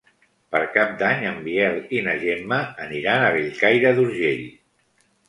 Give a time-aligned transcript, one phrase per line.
[0.53, 2.57] Per Cap d'Any en Biel i na Gemma
[2.87, 4.43] aniran a Bellcaire d'Urgell.